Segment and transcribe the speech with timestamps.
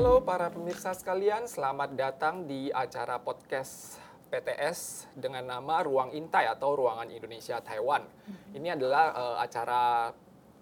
[0.00, 4.00] Halo para pemirsa sekalian, selamat datang di acara podcast
[4.32, 8.08] PTS dengan nama Ruang Intai atau Ruangan Indonesia Taiwan.
[8.56, 10.08] Ini adalah uh, acara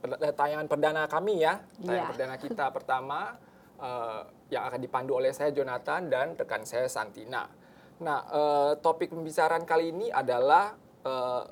[0.03, 2.11] per- eh, tayangan perdana kami ya, tayangan Iya.
[2.11, 3.39] perdana kita pertama
[3.79, 7.47] uh, yang akan dipandu oleh saya Jonathan dan rekan saya Santina.
[8.03, 10.75] Nah, uh, topik pembicaraan kali ini adalah
[11.07, 11.47] uh,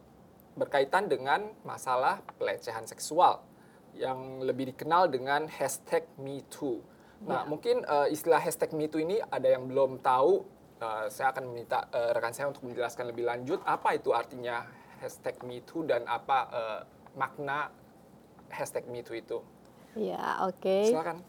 [0.58, 3.46] berkaitan dengan masalah pelecehan seksual
[3.94, 6.96] yang lebih dikenal dengan hashtag MeToo.
[7.25, 7.48] Nah, Ya.
[7.48, 10.44] mungkin uh, istilah hashtag MeToo ini ada yang belum tahu.
[10.76, 14.68] Uh, saya akan meminta uh, rekan saya untuk menjelaskan lebih lanjut apa itu artinya
[15.00, 16.80] hashtag MeToo dan apa uh,
[17.16, 17.72] makna
[18.52, 19.38] hashtag MeToo itu.
[19.96, 20.93] Ya, oke.
[20.93, 21.24] Silakan.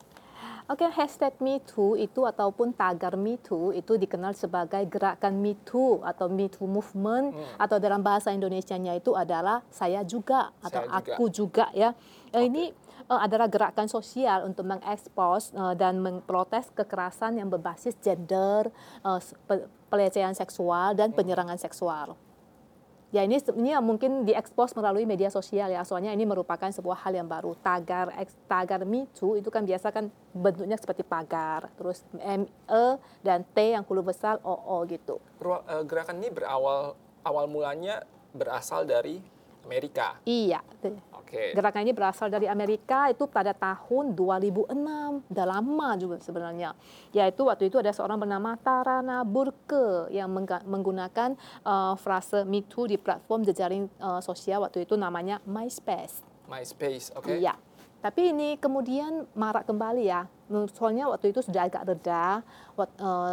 [0.68, 7.32] Oke, hashtag MeToo itu ataupun tagar MeToo itu dikenal sebagai gerakan MeToo atau MeToo movement
[7.56, 11.16] atau dalam bahasa Indonesianya itu adalah saya juga atau Saya juga.
[11.16, 11.96] aku juga ya.
[12.36, 12.76] Eh, Ini
[13.08, 18.72] eh, adalah gerakan sosial untuk mengekspos eh, dan memprotes kekerasan yang berbasis gender,
[19.48, 22.20] pe- pelecehan seksual dan penyerangan seksual.
[23.08, 25.80] Ya ini sebenarnya mungkin diekspos melalui media sosial ya.
[25.88, 27.56] Soalnya ini merupakan sebuah hal yang baru.
[27.64, 28.12] Tagar
[28.52, 32.86] tagar Me Too itu kan biasa kan bentuknya seperti pagar, terus M E
[33.24, 35.24] dan T yang huruf besar O O gitu.
[35.40, 38.04] Uh, gerakan ini berawal awal mulanya
[38.36, 39.24] berasal dari
[39.68, 40.16] Amerika.
[40.24, 40.64] Iya.
[41.12, 41.52] Oke.
[41.52, 44.72] Gerakan ini berasal dari Amerika itu pada tahun 2006.
[45.28, 46.72] Udah lama juga sebenarnya.
[47.12, 50.32] Yaitu waktu itu ada seorang bernama Tarana Burke yang
[50.64, 51.36] menggunakan
[51.68, 56.24] uh, frase Me Too di platform jejaring uh, sosial waktu itu namanya MySpace.
[56.48, 57.36] MySpace, oke.
[57.36, 57.60] Iya.
[58.00, 60.32] Tapi ini kemudian marak kembali ya.
[60.48, 62.40] Hmm, Soalnya waktu itu sudah agak reda,
[62.78, 62.88] eh,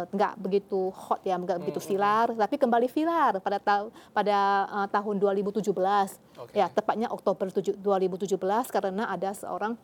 [0.05, 5.15] nggak begitu hot ya, nggak begitu viral, tapi kembali viral pada ta- pada eh, tahun
[5.17, 6.19] 2017.
[6.35, 6.51] Oke.
[6.53, 8.35] Ya, tepatnya Oktober tujuh- 2017
[8.67, 9.79] karena ada seorang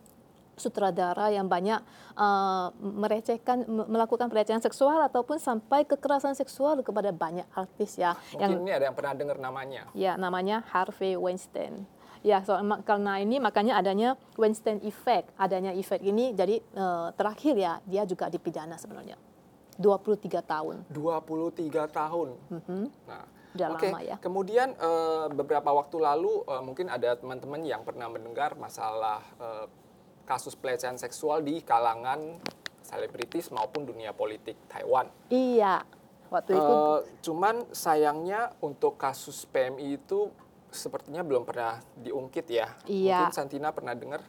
[0.53, 1.79] sutradara yang banyak
[2.13, 8.51] eh, merecehkan me- melakukan pelecehan seksual ataupun sampai kekerasan seksual kepada banyak artis ya yang
[8.53, 9.87] Mungkin ini ada yang pernah dengar namanya.
[9.93, 11.87] Ya, namanya Harvey Weinstein.
[12.21, 12.53] Ya, so,
[12.85, 15.33] karena ini makanya adanya Weinstein effect.
[15.41, 19.17] Adanya efek ini jadi eh, terakhir ya dia juga dipidana sebenarnya.
[19.81, 20.75] 23 tahun.
[20.93, 22.29] 23 tahun.
[23.09, 23.25] Nah,
[23.57, 23.87] Udah oke.
[23.89, 24.15] lama ya.
[24.21, 29.65] Kemudian eh, beberapa waktu lalu eh, mungkin ada teman-teman yang pernah mendengar masalah eh,
[30.29, 32.37] kasus pelecehan seksual di kalangan
[32.85, 35.09] selebritis maupun dunia politik Taiwan.
[35.33, 35.83] Iya.
[36.31, 36.79] Waktu itu
[37.27, 40.31] cuman sayangnya untuk kasus PMI itu
[40.71, 42.67] sepertinya belum pernah diungkit ya.
[42.87, 43.27] Iya.
[43.27, 44.23] Mungkin Santina pernah dengar?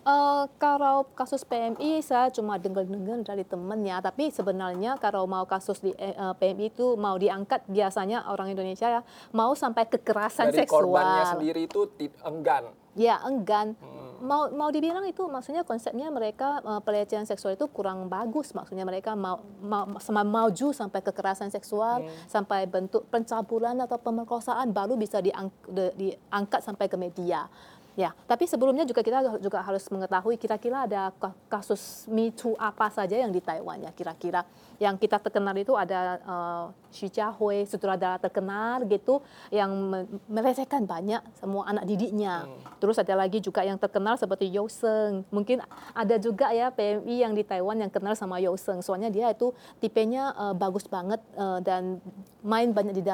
[0.00, 5.80] eh, kalau kasus PMI saya cuma dengar-dengar dari temen ya, tapi sebenarnya kalau mau kasus
[5.80, 9.02] di eh, eh, PMI itu mau diangkat biasanya orang Indonesia ya
[9.36, 10.88] mau sampai kekerasan Dari seksual.
[10.88, 11.80] korbannya sendiri itu
[12.24, 12.72] enggan.
[12.92, 13.78] Ya enggan.
[13.78, 13.98] Hmm.
[14.20, 18.52] Mau mau dibilang itu maksudnya konsepnya mereka eh, pelecehan seksual itu kurang bagus.
[18.52, 22.10] Maksudnya mereka mau mau sama maju sampai kekerasan seksual, Hmm.
[22.26, 27.48] sampai bentuk pencabulan atau pemerkosaan baru bisa diang- de- diangkat sampai ke media.
[28.00, 32.88] Ya, tapi sebelumnya juga kita juga harus mengetahui kira-kira ada ka- kasus Me Too apa
[32.88, 34.40] saja yang di Taiwan ya kira-kira.
[34.80, 39.20] Yang kita terkenal itu ada eh, Xu Jiahui, sutradara terkenal gitu
[39.52, 42.48] yang me- melecehkan banyak semua anak didiknya.
[42.80, 45.28] Terus ada lagi juga yang terkenal seperti Yo Seng.
[45.28, 45.60] Mungkin
[45.92, 48.80] ada juga ya PMI yang di Taiwan yang kenal sama Yo Seng.
[48.80, 52.00] Soalnya dia itu tipenya eh, bagus banget eh, dan
[52.40, 53.04] main banyak di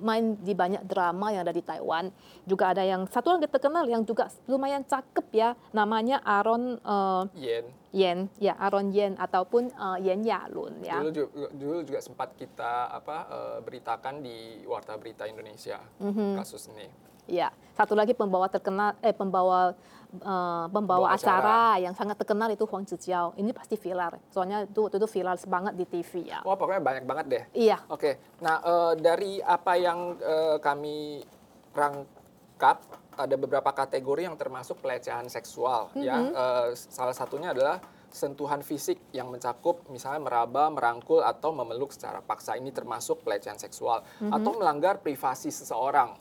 [0.00, 2.10] main di banyak drama yang ada di Taiwan.
[2.44, 7.64] Juga ada yang satu lagi terkenal yang juga lumayan cakep ya, namanya Aaron eh, Yen.
[7.90, 10.98] Yen, ya Aaron Yen ataupun eh, Yen Yalun ya.
[10.98, 16.34] Dulu juga, dulu juga sempat kita apa eh, beritakan di Warta Berita Indonesia Mhm.
[16.36, 16.88] kasus ini.
[17.30, 19.78] Ya, satu lagi pembawa terkenal eh pembawa
[20.10, 21.78] eh, pembawa Pembawa acara.
[21.78, 23.38] yang sangat terkenal itu Huang Zijiao.
[23.38, 24.18] Ini pasti viral.
[24.34, 26.42] Soalnya itu waktu itu viral banget di TV ya.
[26.42, 27.44] Wah pokoknya banyak banget deh.
[27.54, 27.78] Iya.
[27.86, 31.22] Oke, nah eh, dari apa yang eh, kami
[31.70, 32.82] rangkap
[33.14, 36.18] ada beberapa kategori yang termasuk pelecehan seksual ya.
[36.18, 37.78] Eh, salah satunya adalah
[38.10, 44.02] sentuhan fisik yang mencakup misalnya meraba, merangkul atau memeluk secara paksa ini termasuk pelecehan seksual
[44.18, 46.18] atau melanggar privasi seseorang.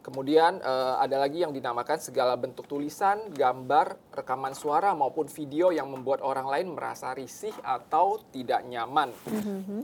[0.00, 5.92] Kemudian eh, ada lagi yang dinamakan segala bentuk tulisan, gambar, rekaman suara maupun video yang
[5.92, 9.12] membuat orang lain merasa risih atau tidak nyaman.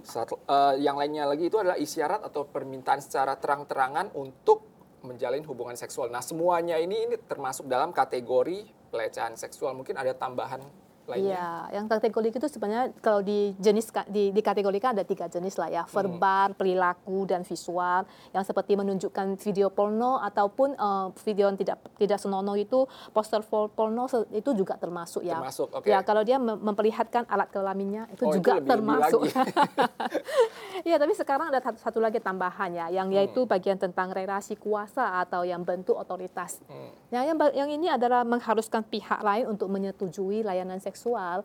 [0.01, 4.65] Satu, eh, yang lainnya lagi itu adalah isyarat atau permintaan secara terang-terangan untuk
[5.05, 6.09] menjalin hubungan seksual.
[6.09, 9.77] Nah, semuanya ini ini termasuk dalam kategori pelecehan seksual.
[9.77, 10.65] Mungkin ada tambahan
[11.07, 11.33] lainnya?
[11.33, 15.83] Iya, yang kategori itu sebenarnya kalau di jenis di dikategorikan ada tiga jenis lah ya,
[15.85, 18.05] verbal, perilaku dan visual.
[18.31, 24.05] Yang seperti menunjukkan video porno ataupun eh, video yang tidak tidak senonoh itu poster porno
[24.31, 25.39] itu juga termasuk ya.
[25.39, 25.87] Termasuk, oke.
[25.87, 29.21] Ya, kalau dia mem- memperlihatkan alat kelaminnya itu Oh, itu juga lebih-lebih termasuk.
[29.23, 29.35] lagi.
[30.87, 33.17] Iya, tapi sekarang ada satu, satu lagi tambahan ya, yang Hmm.
[33.17, 36.61] yaitu bagian tentang relasi kuasa atau yang bentuk otoritas.
[36.69, 36.93] Hmm.
[37.09, 41.45] Yang yang yang ini adalah mengharuskan pihak lain untuk menyetujui layanan seksual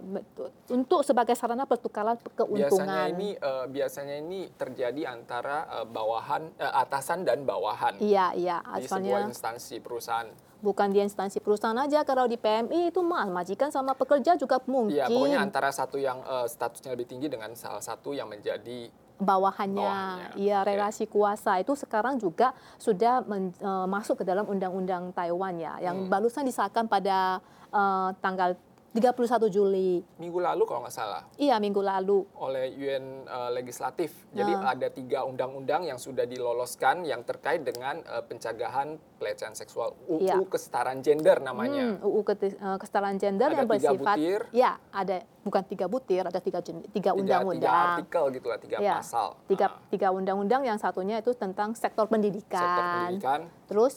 [0.00, 0.22] me-
[0.68, 2.70] untuk sebagai sarana pertukaran keuntungan.
[2.70, 8.56] Biasanya ini eh, biasanya ini terjadi antara eh, bawahan eh, atasan dan bawahan Iya, iya,
[8.78, 10.30] di sebuah instansi perusahaan.
[10.56, 12.00] bukan di instansi perusahaan aja.
[12.02, 16.22] Kalau di PMI itu mah majikan sama pekerja juga mungkin Iya, pokoknya antara satu yang
[16.22, 20.34] eh, statusnya lebih tinggi dengan salah satu yang menjadi bawahannya.
[20.34, 25.76] Iya, relasi kuasa itu sekarang juga sudah men- eh, masuk ke dalam undang-undang Taiwan ya,
[25.80, 26.08] yang Hmm.
[26.08, 28.54] barusan disahkan pada eh, tanggal
[28.92, 29.16] 31
[29.48, 30.00] Juli.
[30.16, 32.24] minggu lalu kalau nggak salah Iya, minggu lalu.
[32.36, 34.24] oleh UN eh, legislatif.
[34.30, 34.72] Jadi Nah.
[34.72, 39.92] ada tiga undang-undang yang sudah diloloskan yang terkait dengan eh, pencegahan pelecehan seksual.
[40.06, 40.36] UU Iya.
[40.42, 41.96] kesetaraan gender namanya.
[41.96, 44.40] Hmm, UU eh, kesetaraan gender Ada yang tiga bersifat butir.
[44.50, 48.76] ya ada bukan tiga butir ada tiga tiga Tiga, tiga undang-undang artikel gitu lah, tiga
[48.78, 49.36] Ya, pasal.
[49.46, 53.94] tiga Ah, tiga undang-undang yang satunya itu tentang sektor pendidikan, sektor pendidikan, terus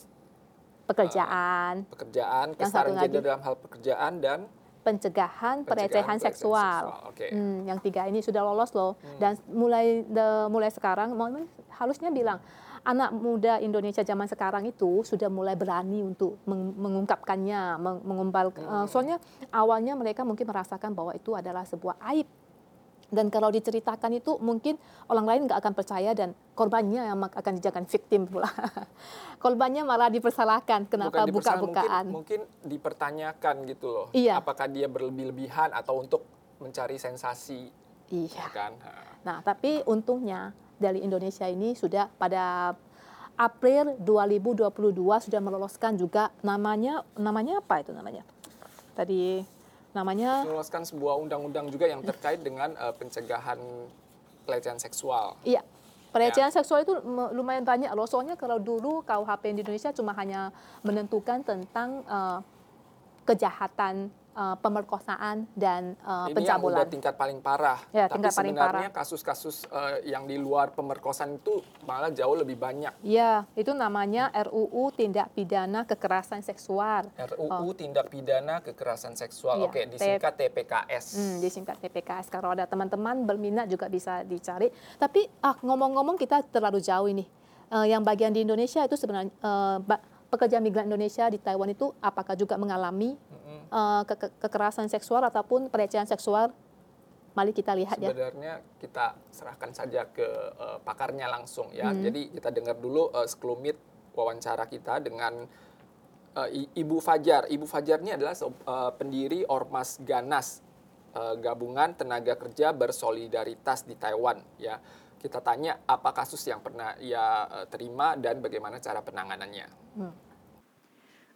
[0.86, 3.28] pekerjaan pekerjaan, Yang kesetaraan satu gender lagi.
[3.28, 4.40] dalam hal pekerjaan dan
[4.82, 6.82] pencegahan pelecehan pelecehan seksual.
[7.06, 7.28] Oke.
[7.28, 8.96] Hmm, yang tiga ini sudah lolos loh.
[9.16, 11.32] Dan mulai de- mulai sekarang, mau-
[11.72, 12.40] harusnya bilang
[12.82, 18.52] anak muda Indonesia zaman sekarang itu sudah mulai berani untuk meng- mengungkapkannya, meng- mengumpal.
[18.52, 19.18] eh, soalnya
[19.50, 22.28] awalnya mereka mungkin merasakan bahwa itu adalah sebuah aib.
[23.10, 24.78] Dan kalau diceritakan itu mungkin
[25.10, 28.50] orang lain nggak akan percaya dan korbannya yang akan dijadikan victim pula.
[29.44, 32.14] korbannya malah dipersalahkan kenapa buka-bukaan.
[32.14, 34.08] Mungkin, mungkin dipertanyakan gitu loh.
[34.14, 34.38] Iya.
[34.38, 36.22] Apakah dia berlebih-lebihan atau untuk
[36.62, 37.72] mencari sensasi,
[38.14, 38.46] Iya.
[38.46, 38.72] ya kan?
[39.24, 42.76] Nah, tapi untungnya dari Indonesia ini sudah pada
[43.40, 48.28] April 2022 sudah meloloskan juga namanya namanya apa itu namanya?
[48.92, 49.40] Tadi
[49.94, 53.58] namanya meloloskan sebuah undang-undang juga yang terkait dengan eh, pencegahan
[54.46, 55.38] pelecehan seksual.
[55.46, 55.62] iya
[56.10, 56.94] pelecehan seksual itu
[57.38, 58.10] lumayan banyak loh.
[58.10, 60.50] Soalnya kalau dulu KUHP di Indonesia cuma hanya
[60.82, 62.40] menentukan tentang eh,
[63.30, 64.10] kejahatan
[64.40, 66.78] eh, pemerkosaan dan eh, Ini yang pencabulan.
[66.80, 67.80] udah tingkat paling parah.
[67.92, 72.56] Ya, Tapi tingkat paling sebenarnya kasus-kasus eh, yang di luar pemerkosaan itu malah jauh lebih
[72.56, 72.96] banyak.
[73.04, 77.12] Ya, itu namanya RUU Tindak Pidana Kekerasan Seksual.
[77.36, 79.60] RUU Tindak Pidana Kekerasan Seksual.
[79.60, 81.06] Iya, Oke, disingkat TPKS.
[81.14, 82.32] Hmm, disingkat TPKS.
[82.32, 84.72] Kalau ada teman-teman berminat juga bisa dicari.
[84.96, 87.28] Tapi ah ngomong-ngomong kita terlalu jauh ini.
[87.70, 89.30] Eh, yang bagian di Indonesia itu sebenarnya
[89.84, 93.18] ba- pekerja migran Indonesia di Taiwan itu apakah juga mengalami
[93.70, 96.50] Eh, ke- ke- kekerasan seksual ataupun pelecehan seksual?
[97.38, 98.10] Mari kita lihat ya.
[98.10, 100.26] Sebenarnya kita serahkan saja ke
[100.58, 101.94] eh, pakarnya langsung ya.
[101.94, 102.02] Hmm.
[102.02, 103.78] Jadi kita dengar dulu eh, sekelumit
[104.18, 105.46] wawancara kita dengan
[106.40, 107.46] I- Ibu Fajar.
[107.52, 110.66] Ibu Fajar ini adalah eh, pendiri Ormas Ganas,
[111.42, 114.82] gabungan tenaga kerja bersolidaritas di Taiwan ya.
[115.20, 119.68] Kita tanya apa kasus yang pernah ia terima dan bagaimana cara penanganannya.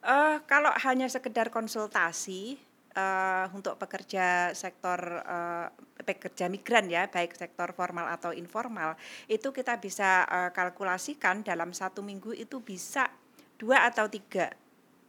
[0.03, 2.59] Eh, kalau hanya sekedar konsultasi
[2.91, 5.67] eh, untuk pekerja sektor eh,
[6.03, 9.00] pekerja migran ya, baik sektor formal atau informal,
[9.31, 13.07] itu kita bisa eh, kalkulasikan dalam satu minggu itu bisa
[13.55, 14.51] dua atau tiga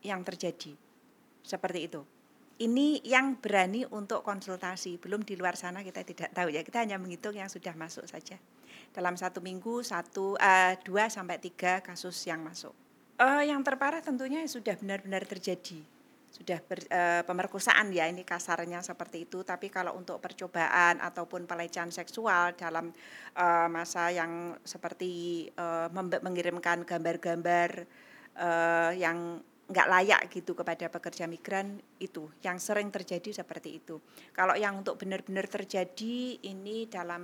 [0.06, 0.78] yang terjadi
[1.42, 2.06] seperti itu.
[2.54, 6.62] Ini yang berani untuk konsultasi, belum di luar sana kita tidak tahu ya.
[6.62, 8.38] Kita hanya menghitung yang sudah masuk saja.
[8.94, 12.83] Dalam satu minggu satu, eh, dua sampai tiga kasus yang masuk.
[13.14, 15.78] Eh, yang terparah tentunya sudah benar-benar terjadi,
[16.34, 19.46] sudah ber- eh, pemerkosaan ya ini kasarnya seperti itu.
[19.46, 22.90] Tapi kalau untuk percobaan ataupun pelecehan seksual dalam
[23.38, 25.46] eh, masa yang seperti
[25.94, 27.70] membe- mengirimkan gambar-gambar
[28.34, 34.02] eh, yang nggak layak gitu kepada pekerja migran itu yang sering terjadi seperti itu.
[34.34, 37.22] Kalau yang untuk benar-benar terjadi ini dalam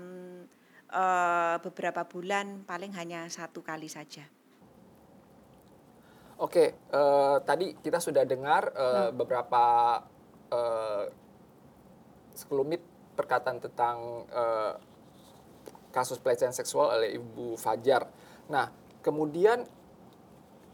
[0.86, 4.22] eh, beberapa bulan paling hanya satu kali saja.
[6.40, 9.64] Oke, eh, tadi kita sudah dengar eh, beberapa
[10.48, 11.04] eh,
[12.32, 12.80] sekelumit
[13.12, 14.74] perkataan tentang eh,
[15.92, 18.08] kasus pelecehan seksual oleh Ibu Fajar.
[18.48, 18.72] Nah,
[19.04, 19.68] kemudian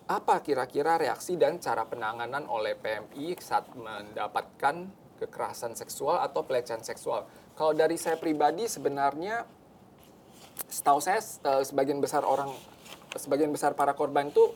[0.06, 4.86] apa kira-kira reaksi dan cara penanganan oleh PMI saat mendapatkan
[5.18, 7.26] kekerasan seksual atau pelecehan seksual?
[7.58, 9.42] Kalau dari saya pribadi sebenarnya
[10.70, 11.18] setahu saya
[11.66, 12.54] sebagian besar orang
[13.18, 14.54] sebagian besar para korban itu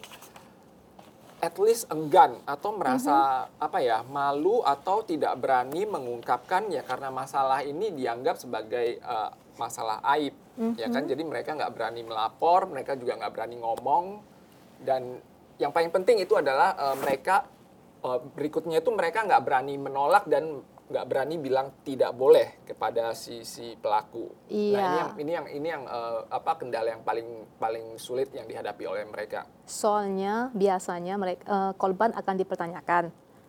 [1.41, 3.65] at least enggan atau merasa Mhm.
[3.65, 10.01] apa ya malu atau tidak berani mengungkapkan ya karena masalah ini dianggap sebagai eh, masalah
[10.17, 10.33] aib
[10.77, 10.93] ya Mhm.
[10.93, 14.05] kan jadi mereka nggak berani melapor mereka juga nggak berani ngomong
[14.81, 15.21] dan
[15.57, 17.45] yang paling penting itu adalah eh, mereka
[18.01, 23.47] eh, berikutnya itu mereka nggak berani menolak dan nggak berani bilang tidak boleh kepada si
[23.47, 24.27] si pelaku.
[24.27, 24.83] Nah ini Iya.
[24.99, 29.07] yang ini yang ini yang eh, apa kendala yang paling paling sulit yang dihadapi oleh
[29.07, 29.47] mereka.
[29.65, 33.05] Soalnya biasanya mereka eh, korban akan dipertanyakan,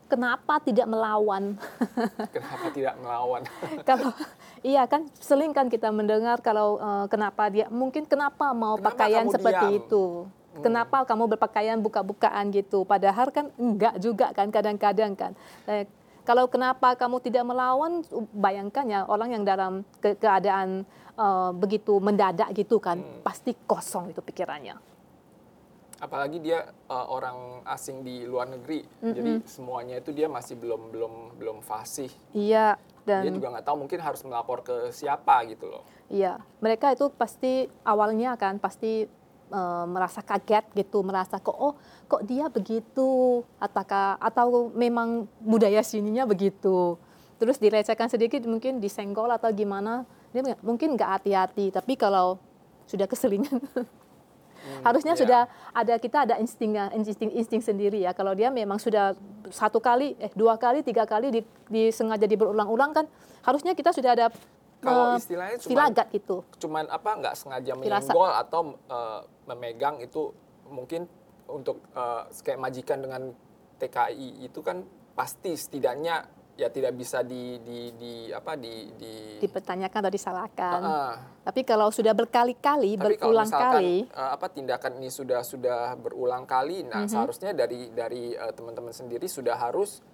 [0.06, 1.58] kenapa tidak melawan?
[2.36, 3.42] Kenapa tidak melawan?
[3.90, 4.14] kalau
[4.62, 9.26] iya kan sering kan kita mendengar kalau eh, kenapa dia mungkin kenapa mau Kenapa pakaian
[9.34, 9.80] seperti diam?
[9.82, 10.06] itu?
[10.52, 12.84] Kenapa kamu berpakaian buka-bukaan gitu?
[12.84, 15.32] Padahal kan enggak juga kan kadang-kadang kan.
[16.22, 20.86] Kalau kenapa kamu tidak melawan, bayangkan ya orang yang dalam ke- keadaan
[21.18, 24.78] eh, begitu mendadak gitu kan, pasti kosong itu pikirannya.
[26.02, 28.82] apalagi dia uh, orang asing di luar negeri.
[29.06, 32.10] Jadi semuanya itu dia masih belum belum belum fasih.
[32.34, 35.86] Iya dan dia juga nggak tahu mungkin harus melapor ke siapa gitu loh.
[36.10, 39.06] Iya, mereka itu pasti awalnya kan pasti
[39.52, 41.76] eh, merasa kaget gitu, merasa kok oh
[42.08, 46.96] kok dia begitu, ataukah atau memang budaya sininya begitu.
[47.42, 51.74] Terus direcehkan sedikit mungkin disenggol atau gimana, dia mungkin nggak hati-hati.
[51.74, 52.38] Tapi kalau
[52.86, 53.58] sudah keselingan,
[54.86, 55.22] harusnya iya.
[55.26, 55.42] sudah
[55.74, 58.14] ada kita ada instingnya, insting insting sendiri ya.
[58.14, 59.18] Kalau dia memang sudah
[59.50, 63.06] satu kali, eh dua kali, tiga kali di, disengaja di berulang-ulang kan,
[63.42, 64.28] harusnya kita sudah ada
[64.82, 66.38] Kalau istilahnya cuma- silagat gitu.
[66.58, 68.10] cuman apa nggak sengaja Firasat.
[68.10, 70.34] menyenggol atau uh, memegang itu
[70.68, 71.06] mungkin
[71.46, 73.30] untuk uh, kayak majikan dengan
[73.78, 80.00] TKI itu kan pasti setidaknya ya tidak bisa di di, di apa di di dipertanyakan
[80.00, 80.80] atau disalahkan.
[80.80, 85.42] Ah, Tapi kalau sudah berkali-kali, Tapi kalau berulang misalkan kali, eh, apa tindakan ini sudah
[85.42, 87.10] sudah berulang kali, nah Mhm.
[87.10, 90.06] seharusnya dari dari eh, teman-teman sendiri sudah harus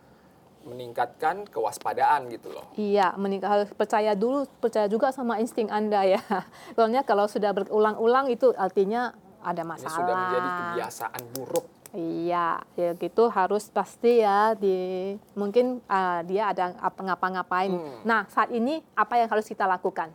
[0.68, 2.68] meningkatkan kewaspadaan gitu loh.
[2.76, 6.22] iya, meningkat harus percaya dulu, percaya juga sama insting Anda ya.
[6.76, 9.96] Soalnya kalau sudah berulang-ulang itu artinya ada Ini masalah.
[9.96, 11.66] sudah menjadi kebiasaan buruk.
[11.96, 17.72] Iya, ya gitu harus pasti ya di mungkin ah, dia ada apa ngapa-ngapain.
[17.72, 18.04] Hmm.
[18.04, 20.12] Nah, saat ini apa yang harus kita lakukan?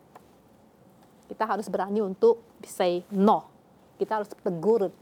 [1.32, 3.48] Kita harus berani untuk say no.
[3.96, 4.92] Kita harus tegur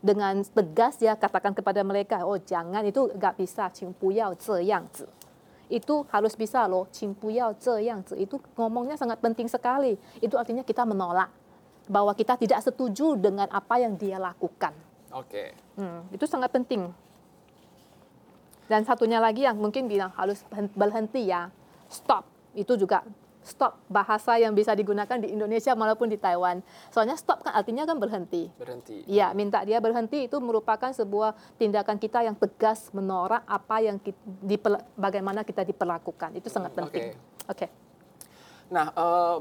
[0.00, 5.08] dengan tegas ya katakan kepada mereka, oh jangan itu nggak bisa, cimpuyau zeyangzi.
[5.66, 8.14] Itu harus bisa loh, cimpuyau zeyangzi.
[8.22, 9.98] Itu ngomongnya sangat penting sekali.
[10.22, 11.32] Itu artinya kita menolak
[11.90, 14.74] bahwa kita tidak setuju dengan apa yang dia lakukan.
[15.14, 15.26] Oke.
[15.30, 15.48] Okay.
[15.78, 16.90] Hmm, itu sangat penting.
[18.66, 20.42] Dan satunya lagi yang mungkin bilang harus
[20.74, 21.50] berhenti ya,
[21.86, 22.26] stop.
[22.54, 23.06] Itu juga
[23.46, 26.58] stop bahasa yang bisa digunakan di Indonesia maupun di Taiwan.
[26.90, 28.50] Soalnya stop kan artinya kan berhenti.
[28.58, 29.06] Berhenti.
[29.06, 34.02] Iya, minta dia berhenti itu merupakan sebuah tindakan kita yang tegas menolak apa yang
[34.42, 36.34] diper- bagaimana kita diperlakukan.
[36.34, 37.14] Itu sangat Hmm, penting.
[37.46, 37.66] Oke.
[38.74, 39.38] Nah, eh,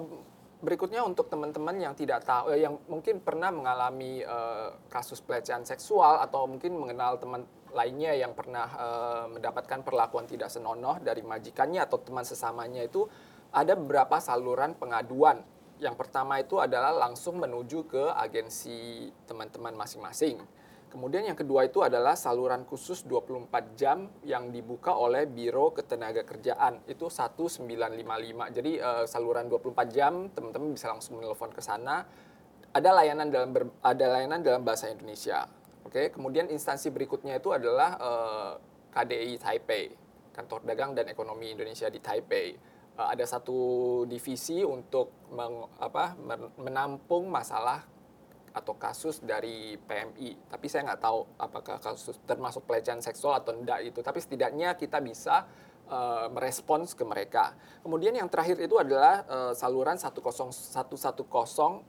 [0.62, 6.21] berikutnya untuk teman-teman yang tidak tahu, eh, yang mungkin pernah mengalami eh, kasus pelecehan seksual
[6.21, 7.41] atau mungkin mengenal teman
[7.74, 13.09] lainnya yang pernah eh, mendapatkan perlakuan tidak senonoh dari majikannya atau teman sesamanya itu
[13.55, 15.39] ada beberapa saluran pengaduan.
[15.79, 20.43] Yang pertama itu adalah langsung menuju ke agensi teman-teman masing-masing.
[20.91, 26.88] Kemudian yang kedua itu adalah saluran khusus 24 jam yang dibuka oleh Biro Ketenagakerjaan.
[26.88, 28.55] Itu 1955.
[28.55, 32.07] Jadi eh, saluran 24 jam teman-teman bisa langsung menelpon ke sana.
[32.71, 33.51] Ada layanan dalam
[33.83, 35.47] ada layanan dalam bahasa Indonesia.
[35.83, 38.51] Oke, kemudian instansi berikutnya itu adalah eh,
[38.95, 39.91] KDI Taipei,
[40.31, 42.75] Kantor Dagang dan Ekonomi Indonesia di Taipei.
[42.95, 43.59] Eh, ada satu
[44.07, 47.83] divisi untuk meng- apa, men- menampung masalah
[48.55, 50.47] atau kasus dari PMI.
[50.47, 53.99] Tapi saya nggak tahu apakah kasus termasuk pelecehan seksual atau tidak itu.
[53.99, 55.43] Tapi setidaknya kita bisa
[55.85, 57.53] eh, merespons ke mereka.
[57.79, 60.65] Kemudian yang terakhir itu adalah eh, saluran 10110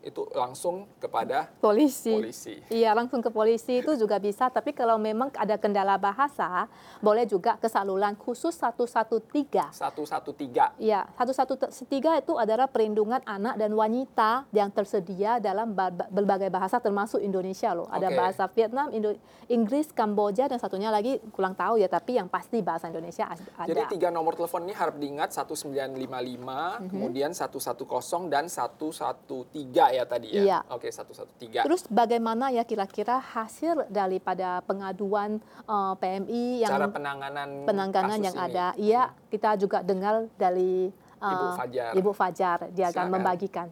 [0.02, 2.12] itu langsung kepada Polisi.
[2.12, 2.54] polisi.
[2.68, 4.46] Iya, langsung ke polisi itu juga bisa.
[4.46, 9.72] Tapi kalau memang ada kendala bahasa, boleh juga ke saluran khusus 113.
[9.72, 10.76] 113.
[10.78, 11.72] Iya, 113
[12.18, 17.72] itu adalah perlindungan anak dan wanita yang tersedia dalam ba- ba- berbagai bahasa termasuk Indonesia
[17.72, 17.88] loh.
[17.88, 18.16] Ada Oke.
[18.16, 22.86] bahasa Vietnam, Indo- Inggris, Kamboja dan satunya lagi kurang tahu ya, tapi yang pasti bahasa
[22.86, 23.66] Indonesia ada.
[23.66, 26.88] Jadi tiga nomor telepon ini harap diingat 1955, Mhm.
[26.88, 27.78] kemudian 110
[28.26, 30.42] dan 113 ya tadi ya.
[30.42, 30.58] Iya.
[30.68, 31.62] Oke, 113.
[31.62, 38.36] Terus bagaimana ya kira-kira hasil daripada pengaduan eh, PMI yang cara penanganan penanganan kasus yang
[38.36, 38.46] ini.
[38.46, 38.66] ada?
[38.76, 41.90] Iya, kita juga dengar dari eh, Ibu Fajar.
[41.92, 43.14] Ibu Fajar, dia akan Silakan.
[43.14, 43.68] membagikan.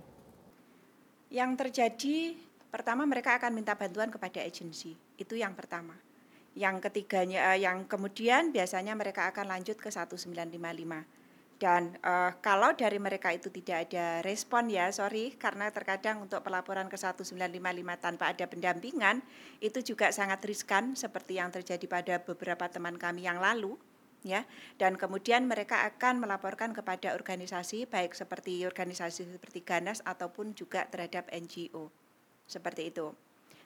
[1.29, 2.17] Yang terjadi
[2.69, 4.95] pertama mereka akan minta bantuan kepada agensi.
[5.15, 5.95] Itu yang pertama.
[6.55, 11.03] Yang ketiganya, eh, yang kemudian biasanya mereka akan lanjut ke 1955.
[11.59, 16.87] Dan eh, kalau dari mereka itu tidak ada respon ya, sorry, karena terkadang untuk pelaporan
[16.91, 19.23] ke 1955 tanpa ada pendampingan
[19.63, 23.79] itu juga sangat riskan seperti yang terjadi pada beberapa teman kami yang lalu
[24.27, 24.43] ya.
[24.81, 31.31] Dan kemudian mereka akan melaporkan kepada organisasi baik seperti organisasi seperti Ganas ataupun juga terhadap
[31.31, 31.93] NGO
[32.45, 33.17] seperti itu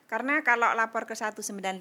[0.09, 1.77] karena kalau lapor ke 1955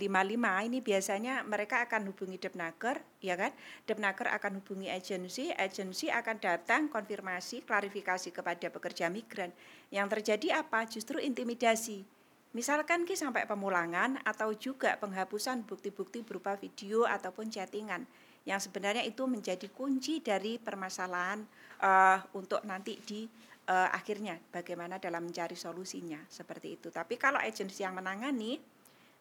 [0.68, 3.56] ini biasanya mereka akan hubungi Depnaker ya kan?
[3.88, 9.48] Depnaker akan hubungi agensi agensi akan datang konfirmasi klarifikasi kepada pekerja migran.
[9.88, 10.84] Yang terjadi apa?
[10.84, 12.04] Justru intimidasi.
[12.52, 18.04] Misalkan ki sampai pemulangan atau juga penghapusan bukti-bukti berupa video ataupun chattingan
[18.44, 21.44] yang sebenarnya itu menjadi kunci dari permasalahan
[21.80, 23.28] uh, untuk nanti di
[23.68, 26.88] uh, akhirnya bagaimana dalam mencari solusinya seperti itu.
[26.88, 28.58] Tapi kalau agensi yang menangani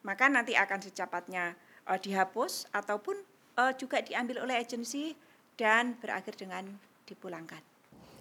[0.02, 1.54] maka nanti akan secepatnya
[1.86, 3.18] uh, dihapus ataupun
[3.60, 5.12] uh, juga diambil oleh agensi
[5.58, 6.64] dan berakhir dengan
[7.04, 7.77] dipulangkan.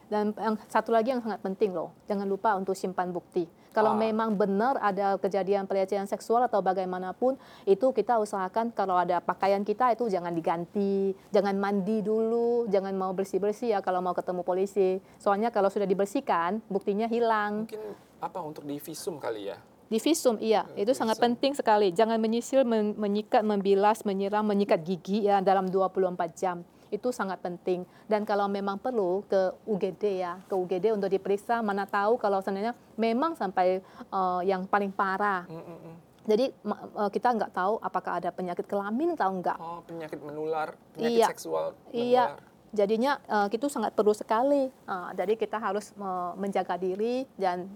[0.07, 3.43] Dan yang satu lagi yang sangat penting loh, jangan lupa untuk simpan bukti.
[3.75, 3.99] Kalau Ah.
[3.99, 9.93] memang benar ada kejadian pelecehan seksual atau bagaimanapun, itu kita usahakan kalau ada pakaian kita
[9.93, 14.97] itu jangan diganti, jangan mandi dulu, jangan mau bersih-bersih ya kalau mau ketemu polisi.
[15.19, 17.69] Soalnya kalau sudah dibersihkan, buktinya hilang.
[17.69, 17.83] Mungkin
[18.17, 19.59] apa untuk di visum kali ya?
[19.87, 21.95] Di visum, iya, itu sangat penting sekali.
[21.95, 26.65] Jangan menyisir, men- menyikat, membilas, menyiram, menyikat gigi ya dalam 24 jam.
[26.87, 27.83] Itu sangat penting.
[28.07, 32.71] Dan kalau memang perlu ke UGD ya, ke UGD untuk diperiksa, mana tahu kalau sebenarnya
[32.95, 35.43] memang sampai eh, yang paling parah.
[35.47, 35.95] Mm, mm, mm.
[36.27, 39.57] Jadi eh, kita nggak tahu apakah ada penyakit kelamin atau enggak.
[39.59, 41.27] Oh, penyakit menular, penyakit Iya.
[41.31, 42.43] seksual Iya, menular.
[42.71, 44.67] jadinya eh, itu sangat perlu sekali.
[44.71, 45.91] Eh, jadi kita harus
[46.35, 47.67] menjaga diri dan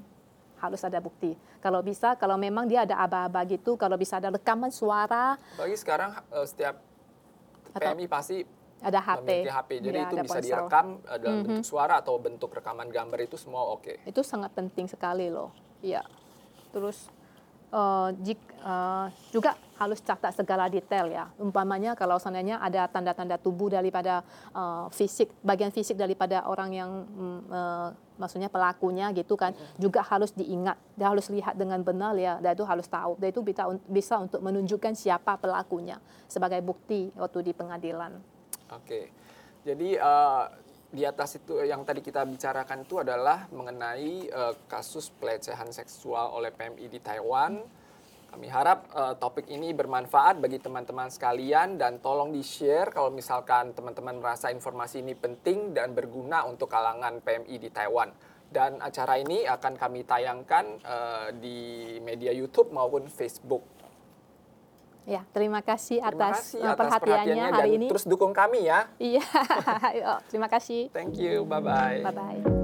[0.61, 1.33] harus ada bukti.
[1.57, 6.13] Kalau bisa, kalau memang dia ada aba-aba gitu, kalau bisa ada rekaman suara, Bagi sekarang
[6.45, 6.77] setiap
[7.73, 8.43] Atau PMI pasti
[8.81, 9.69] ada HP, memiliki HP.
[9.79, 10.43] Jadi ya, itu bisa ponsel.
[10.43, 11.45] direkam eh, dalam Mhm.
[11.47, 14.01] bentuk suara atau bentuk rekaman gambar itu semua oke.
[14.03, 15.53] Itu sangat penting sekali loh.
[15.79, 16.01] Iya.
[16.69, 17.07] Terus
[17.71, 21.31] eh, jik- eh, juga harus catat segala detail ya.
[21.37, 27.39] Umpamanya kalau seandainya ada tanda-tanda tubuh daripada eh, fisik, bagian fisik daripada orang yang mm,
[27.47, 27.89] eh,
[28.19, 30.77] maksudnya pelakunya gitu kan, juga harus diingat.
[30.93, 32.37] Dia harus lihat dengan benar ya.
[32.37, 33.17] Dan itu harus tahu.
[33.17, 35.95] Dan itu bisa, bisa untuk menunjukkan siapa pelakunya
[36.27, 38.19] sebagai bukti waktu di pengadilan.
[38.71, 39.11] Oke.
[39.61, 40.43] Jadi eh,
[40.91, 46.51] di atas itu yang tadi kita bicarakan itu adalah mengenai eh, kasus pelecehan seksual oleh
[46.51, 47.63] PMI di Taiwan.
[48.31, 54.19] Kami harap eh, topik ini bermanfaat bagi teman-teman sekalian dan tolong di-share kalau misalkan teman-teman
[54.19, 58.11] merasa informasi ini penting dan berguna untuk kalangan PMI di Taiwan.
[58.51, 61.59] Dan acara ini akan kami tayangkan eh, di
[62.03, 63.80] media YouTube maupun Facebook.
[65.09, 67.87] Ya, terima kasih Terima atas, kasih eh, atas perhatiannya hari dan ini.
[67.89, 68.85] terus dukung kami ya.
[69.01, 69.25] Iya,
[70.29, 70.93] terima kasih.
[70.93, 71.41] Thank you.
[71.45, 72.05] Bye-bye.
[72.05, 72.60] Bye bye.